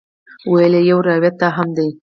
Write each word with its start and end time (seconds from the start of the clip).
ویل 0.51 0.73
یې 0.77 0.81
یو 0.89 0.99
روایت 1.09 1.35
دا 1.41 1.49
هم 1.57 1.67
دی. 1.77 1.89